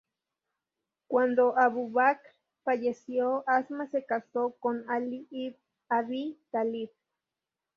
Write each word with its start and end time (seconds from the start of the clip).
Cuando 1.05 1.55
Abu 1.59 1.91
Bakr 1.91 2.23
falleció, 2.63 3.43
Asma 3.45 3.85
se 3.85 4.03
casó 4.03 4.55
con 4.59 4.83
Ali 4.89 5.27
Ibn 5.29 5.55
Abi 5.89 6.39
Tálib. 6.49 6.89